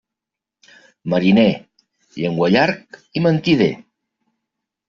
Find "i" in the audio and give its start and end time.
3.21-3.25